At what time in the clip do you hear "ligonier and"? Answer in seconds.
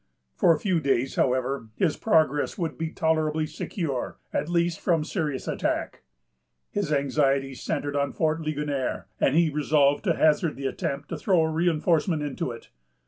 8.41-9.35